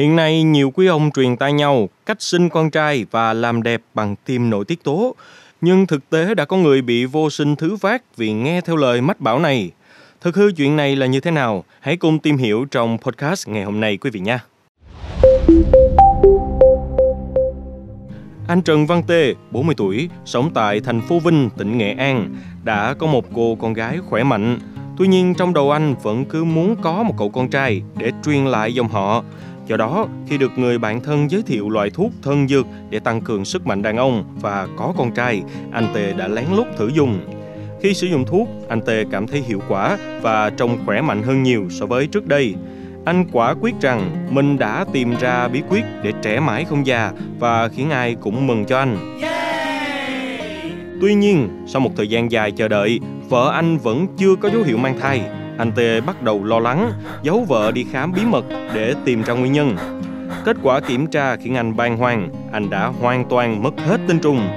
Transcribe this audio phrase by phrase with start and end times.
[0.00, 3.82] Hiện nay, nhiều quý ông truyền tai nhau cách sinh con trai và làm đẹp
[3.94, 5.14] bằng tiêm nội tiết tố.
[5.60, 9.00] Nhưng thực tế đã có người bị vô sinh thứ phát vì nghe theo lời
[9.00, 9.70] mách bảo này.
[10.20, 11.64] Thực hư chuyện này là như thế nào?
[11.80, 14.44] Hãy cùng tìm hiểu trong podcast ngày hôm nay quý vị nha.
[18.48, 22.94] Anh Trần Văn Tê, 40 tuổi, sống tại thành phố Vinh, tỉnh Nghệ An, đã
[22.94, 24.58] có một cô con gái khỏe mạnh.
[24.98, 28.44] Tuy nhiên trong đầu anh vẫn cứ muốn có một cậu con trai để truyền
[28.44, 29.24] lại dòng họ.
[29.70, 33.20] Do đó, khi được người bạn thân giới thiệu loại thuốc thân dược để tăng
[33.20, 35.42] cường sức mạnh đàn ông và có con trai,
[35.72, 37.20] anh Tê đã lén lút thử dùng.
[37.82, 41.42] Khi sử dụng thuốc, anh Tê cảm thấy hiệu quả và trông khỏe mạnh hơn
[41.42, 42.54] nhiều so với trước đây.
[43.04, 47.12] Anh quả quyết rằng mình đã tìm ra bí quyết để trẻ mãi không già
[47.38, 49.20] và khiến ai cũng mừng cho anh.
[51.00, 54.62] Tuy nhiên, sau một thời gian dài chờ đợi, vợ anh vẫn chưa có dấu
[54.62, 55.22] hiệu mang thai.
[55.60, 56.92] Anh Tê bắt đầu lo lắng,
[57.22, 59.76] giấu vợ đi khám bí mật để tìm ra nguyên nhân.
[60.44, 64.18] Kết quả kiểm tra khiến anh bàng hoàng, anh đã hoàn toàn mất hết tinh
[64.18, 64.48] trùng.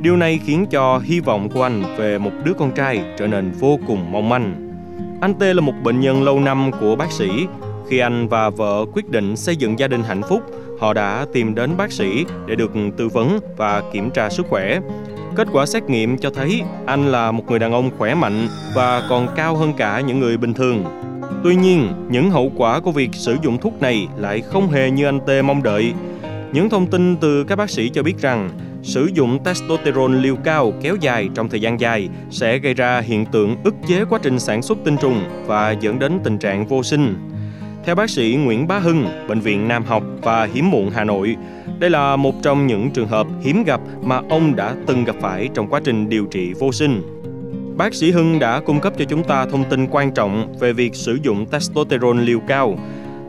[0.00, 3.50] Điều này khiến cho hy vọng của anh về một đứa con trai trở nên
[3.50, 4.72] vô cùng mong manh.
[5.20, 7.46] Anh Tê là một bệnh nhân lâu năm của bác sĩ.
[7.88, 10.42] Khi anh và vợ quyết định xây dựng gia đình hạnh phúc,
[10.80, 14.80] họ đã tìm đến bác sĩ để được tư vấn và kiểm tra sức khỏe.
[15.36, 19.02] Kết quả xét nghiệm cho thấy anh là một người đàn ông khỏe mạnh và
[19.08, 20.84] còn cao hơn cả những người bình thường.
[21.44, 25.04] Tuy nhiên, những hậu quả của việc sử dụng thuốc này lại không hề như
[25.04, 25.92] anh Tê mong đợi.
[26.52, 28.50] Những thông tin từ các bác sĩ cho biết rằng
[28.82, 33.26] sử dụng testosterone liều cao kéo dài trong thời gian dài sẽ gây ra hiện
[33.26, 36.82] tượng ức chế quá trình sản xuất tinh trùng và dẫn đến tình trạng vô
[36.82, 37.31] sinh.
[37.84, 41.36] Theo bác sĩ Nguyễn Bá Hưng, Bệnh viện Nam học và Hiếm muộn Hà Nội,
[41.78, 45.48] đây là một trong những trường hợp hiếm gặp mà ông đã từng gặp phải
[45.54, 47.02] trong quá trình điều trị vô sinh.
[47.76, 50.94] Bác sĩ Hưng đã cung cấp cho chúng ta thông tin quan trọng về việc
[50.94, 52.78] sử dụng testosterone liều cao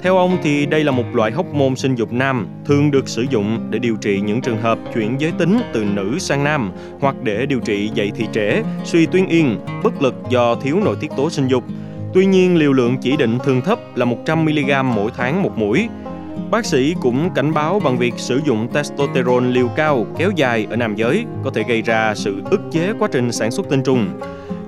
[0.04, 3.26] theo ông thì đây là một loại hóc môn sinh dục nam thường được sử
[3.30, 7.16] dụng để điều trị những trường hợp chuyển giới tính từ nữ sang nam hoặc
[7.24, 11.12] để điều trị dậy thì trễ, suy tuyến yên, bất lực do thiếu nội tiết
[11.18, 11.64] tố sinh dục.
[12.14, 15.88] Tuy nhiên, liều lượng chỉ định thường thấp là 100mg mỗi tháng một mũi.
[16.52, 20.76] Bác sĩ cũng cảnh báo bằng việc sử dụng testosterone liều cao kéo dài ở
[20.76, 24.08] nam giới có thể gây ra sự ức chế quá trình sản xuất tinh trùng.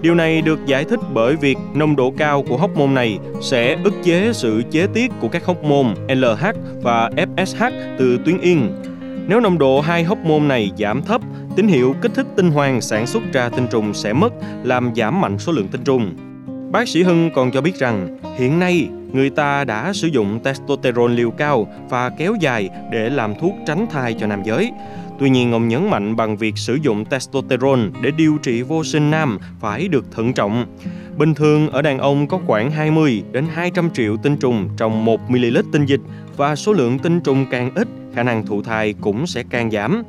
[0.01, 3.77] Điều này được giải thích bởi việc nồng độ cao của hóc môn này sẽ
[3.83, 6.45] ức chế sự chế tiết của các hóc môn LH
[6.81, 8.69] và FSH từ tuyến yên.
[9.27, 11.21] Nếu nồng độ hai hóc môn này giảm thấp,
[11.55, 14.33] tín hiệu kích thích tinh hoàng sản xuất ra tinh trùng sẽ mất,
[14.63, 16.15] làm giảm mạnh số lượng tinh trùng.
[16.75, 21.13] Bác sĩ Hưng còn cho biết rằng, hiện nay người ta đã sử dụng testosterone
[21.13, 24.71] liều cao và kéo dài để làm thuốc tránh thai cho nam giới.
[25.19, 29.11] Tuy nhiên, ông nhấn mạnh bằng việc sử dụng testosterone để điều trị vô sinh
[29.11, 30.65] nam phải được thận trọng.
[31.17, 35.29] Bình thường ở đàn ông có khoảng 20 đến 200 triệu tinh trùng trong 1
[35.29, 36.01] ml tinh dịch
[36.37, 40.03] và số lượng tinh trùng càng ít, khả năng thụ thai cũng sẽ càng giảm.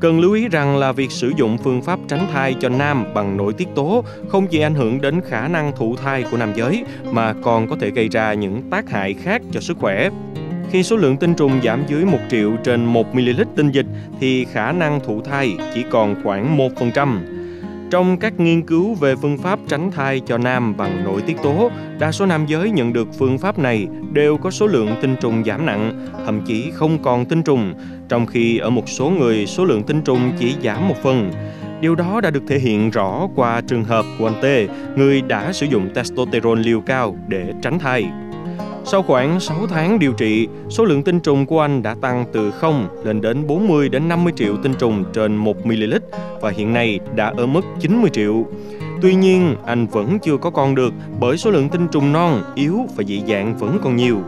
[0.00, 3.36] Cần lưu ý rằng là việc sử dụng phương pháp tránh thai cho nam bằng
[3.36, 6.84] nội tiết tố không chỉ ảnh hưởng đến khả năng thụ thai của nam giới
[7.10, 10.10] mà còn có thể gây ra những tác hại khác cho sức khỏe.
[10.70, 13.86] Khi số lượng tinh trùng giảm dưới 1 triệu trên 1 ml tinh dịch
[14.20, 17.18] thì khả năng thụ thai chỉ còn khoảng 1%.
[17.90, 21.70] Trong các nghiên cứu về phương pháp tránh thai cho nam bằng nội tiết tố,
[21.98, 25.44] đa số nam giới nhận được phương pháp này đều có số lượng tinh trùng
[25.44, 27.74] giảm nặng, thậm chí không còn tinh trùng,
[28.08, 31.30] trong khi ở một số người số lượng tinh trùng chỉ giảm một phần.
[31.80, 35.52] Điều đó đã được thể hiện rõ qua trường hợp của anh T, người đã
[35.52, 38.04] sử dụng testosterone liều cao để tránh thai.
[38.84, 42.50] Sau khoảng 6 tháng điều trị, số lượng tinh trùng của anh đã tăng từ
[42.50, 45.94] 0 lên đến 40 đến 50 triệu tinh trùng trên 1 ml
[46.40, 48.46] và hiện nay đã ở mức 90 triệu.
[49.02, 52.86] Tuy nhiên, anh vẫn chưa có con được bởi số lượng tinh trùng non, yếu
[52.96, 54.18] và dị dạng vẫn còn nhiều.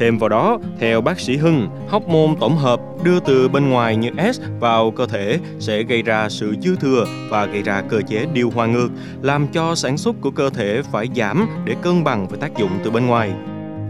[0.00, 3.96] Thêm vào đó, theo bác sĩ Hưng, hóc môn tổng hợp đưa từ bên ngoài
[3.96, 8.00] như S vào cơ thể sẽ gây ra sự dư thừa và gây ra cơ
[8.08, 8.88] chế điều hòa ngược,
[9.22, 12.70] làm cho sản xuất của cơ thể phải giảm để cân bằng với tác dụng
[12.84, 13.32] từ bên ngoài.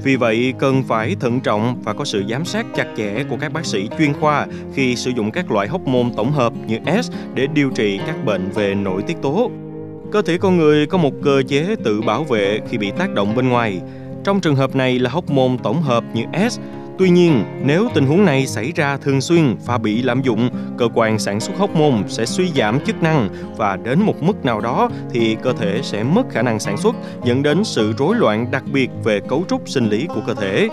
[0.04, 3.52] Vì vậy, cần phải thận trọng và có sự giám sát chặt chẽ của các
[3.52, 7.10] bác sĩ chuyên khoa khi sử dụng các loại hóc môn tổng hợp như S
[7.34, 9.50] để điều trị các bệnh về nội tiết tố.
[10.12, 13.34] Cơ thể con người có một cơ chế tự bảo vệ khi bị tác động
[13.36, 13.80] bên ngoài.
[14.24, 16.60] Trong trường hợp này là hóc môn tổng hợp như S
[17.00, 20.88] Tuy nhiên, nếu tình huống này xảy ra thường xuyên và bị lạm dụng, cơ
[20.94, 24.60] quan sản xuất hóc môn sẽ suy giảm chức năng và đến một mức nào
[24.60, 28.50] đó thì cơ thể sẽ mất khả năng sản xuất, dẫn đến sự rối loạn
[28.50, 30.68] đặc biệt về cấu trúc sinh lý của cơ thể.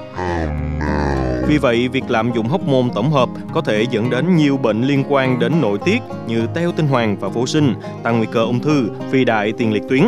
[1.48, 4.82] Vì vậy, việc lạm dụng hóc môn tổng hợp có thể dẫn đến nhiều bệnh
[4.82, 7.74] liên quan đến nội tiết như teo tinh hoàng và vô sinh,
[8.04, 10.04] tăng nguy cơ ung thư, phi đại tiền liệt tuyến.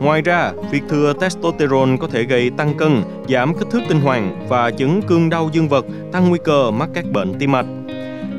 [0.00, 4.46] Ngoài ra, việc thừa testosterone có thể gây tăng cân, giảm kích thước tinh hoàn
[4.48, 7.66] và chứng cương đau dương vật, tăng nguy cơ mắc các bệnh tim mạch.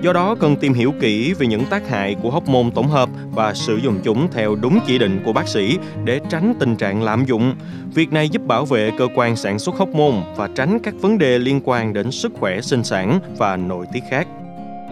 [0.02, 3.10] Do đó cần tìm hiểu kỹ về những tác hại của hóc môn tổng hợp
[3.32, 7.04] và sử dụng chúng theo đúng chỉ định của bác sĩ để tránh tình trạng
[7.04, 7.54] lạm dụng.
[7.94, 11.18] Việc này giúp bảo vệ cơ quan sản xuất hóc môn và tránh các vấn
[11.18, 14.28] đề liên quan đến sức khỏe sinh sản và nội tiết khác.